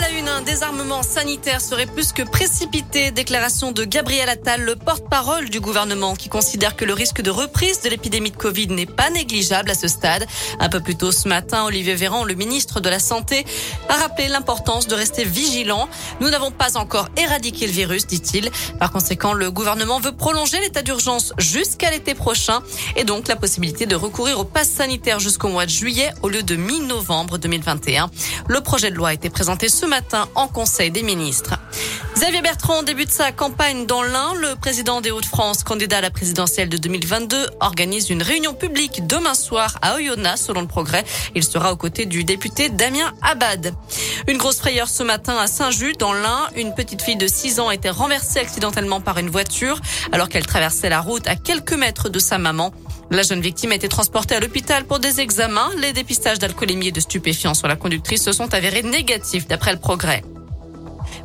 [0.00, 0.06] La
[0.38, 3.10] un désarmement sanitaire serait plus que précipité.
[3.10, 7.80] Déclaration de Gabriel Attal, le porte-parole du gouvernement, qui considère que le risque de reprise
[7.82, 10.26] de l'épidémie de Covid n'est pas négligeable à ce stade.
[10.60, 13.44] Un peu plus tôt ce matin, Olivier Véran, le ministre de la Santé,
[13.88, 15.88] a rappelé l'importance de rester vigilant.
[16.20, 18.50] Nous n'avons pas encore éradiqué le virus, dit-il.
[18.78, 22.60] Par conséquent, le gouvernement veut prolonger l'état d'urgence jusqu'à l'été prochain
[22.96, 26.42] et donc la possibilité de recourir au pass sanitaire jusqu'au mois de juillet au lieu
[26.42, 28.10] de mi-novembre 2021.
[28.46, 31.54] Le projet de loi a été présenté ce matin en Conseil des ministres.
[32.14, 34.34] Xavier Bertrand débute sa campagne dans l'Ain.
[34.34, 39.34] Le président des Hauts-de-France, candidat à la présidentielle de 2022, organise une réunion publique demain
[39.34, 41.04] soir à Oyonnax, selon le progrès.
[41.34, 43.72] Il sera aux côtés du député Damien Abad.
[44.26, 46.48] Une grosse frayeur ce matin à Saint-Just, dans l'Ain.
[46.56, 49.80] Une petite fille de 6 ans a été renversée accidentellement par une voiture
[50.12, 52.72] alors qu'elle traversait la route à quelques mètres de sa maman.
[53.10, 55.70] La jeune victime a été transportée à l'hôpital pour des examens.
[55.78, 59.78] Les dépistages d'alcoolémie et de stupéfiants sur la conductrice se sont avérés négatifs d'après le
[59.78, 60.22] progrès.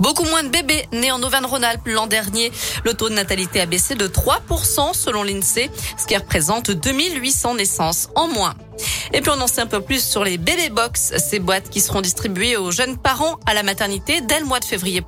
[0.00, 2.50] Beaucoup moins de bébés nés en Auvergne-Rhône-Alpes l'an dernier.
[2.84, 8.08] Le taux de natalité a baissé de 3% selon l'INSEE, ce qui représente 2800 naissances
[8.16, 8.54] en moins.
[9.12, 11.80] Et puis on en sait un peu plus sur les bébé box, ces boîtes qui
[11.80, 15.02] seront distribuées aux jeunes parents à la maternité dès le mois de février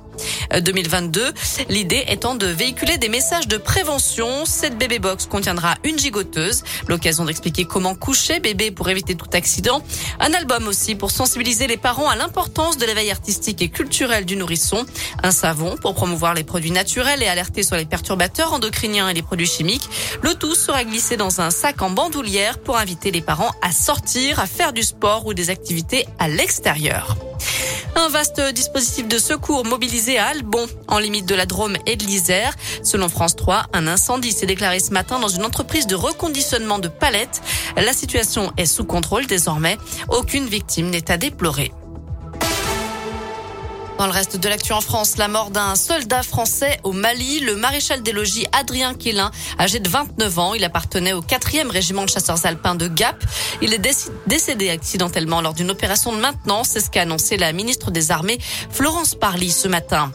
[0.59, 1.33] 2022.
[1.69, 4.45] L'idée étant de véhiculer des messages de prévention.
[4.45, 9.83] Cette bébé box contiendra une gigoteuse, l'occasion d'expliquer comment coucher bébé pour éviter tout accident.
[10.19, 14.35] Un album aussi pour sensibiliser les parents à l'importance de l'éveil artistique et culturel du
[14.35, 14.85] nourrisson.
[15.23, 19.21] Un savon pour promouvoir les produits naturels et alerter sur les perturbateurs endocriniens et les
[19.21, 19.89] produits chimiques.
[20.21, 23.90] Le tout sera glissé dans un sac en bandoulière pour inviter les parents à sortir,
[24.37, 27.17] à faire du sport ou des activités à l'extérieur.
[27.95, 32.05] Un vaste dispositif de secours mobilisé à Albon, en limite de la Drôme et de
[32.05, 32.55] l'Isère.
[32.83, 36.87] Selon France 3, un incendie s'est déclaré ce matin dans une entreprise de reconditionnement de
[36.87, 37.41] palettes.
[37.75, 39.77] La situation est sous contrôle désormais.
[40.07, 41.71] Aucune victime n'est à déplorer.
[44.01, 47.55] Dans le reste de l'actu en France, la mort d'un soldat français au Mali, le
[47.55, 49.29] maréchal des logis Adrien Quélin,
[49.59, 50.53] âgé de 29 ans.
[50.55, 53.23] Il appartenait au 4e régiment de chasseurs alpins de Gap.
[53.61, 56.69] Il est décédé accidentellement lors d'une opération de maintenance.
[56.69, 58.39] C'est ce qu'a annoncé la ministre des Armées,
[58.71, 60.11] Florence Parly, ce matin.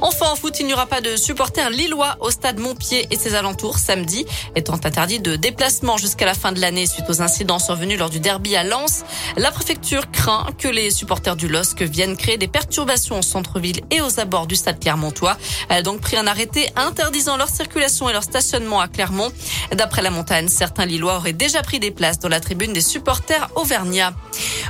[0.00, 3.34] Enfin, en foot, il n'y aura pas de supporters lillois au stade Montpied et ses
[3.34, 7.98] alentours samedi, étant interdit de déplacement jusqu'à la fin de l'année suite aux incidents survenus
[7.98, 9.04] lors du derby à Lens.
[9.36, 14.00] La préfecture craint que les supporters du LOSC viennent créer des perturbations au centre-ville et
[14.00, 15.36] aux abords du stade Clermontois.
[15.68, 19.30] Elle a donc pris un arrêté interdisant leur circulation et leur stationnement à Clermont.
[19.72, 23.48] D'après la montagne, certains Lillois auraient déjà pris des places dans la tribune des supporters
[23.56, 24.14] auvergnats.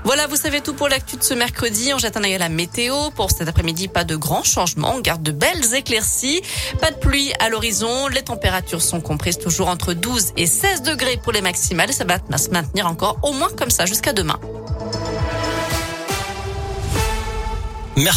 [0.05, 1.93] Voilà, vous savez tout pour l'actu de ce mercredi.
[1.95, 3.11] On jette un œil à la météo.
[3.15, 4.99] Pour cet après-midi, pas de grands changements.
[5.19, 6.43] De belles éclaircies.
[6.81, 8.09] Pas de pluie à l'horizon.
[8.09, 11.93] Les températures sont comprises toujours entre 12 et 16 degrés pour les maximales.
[11.93, 14.39] Ça va se maintenir encore au moins comme ça jusqu'à demain.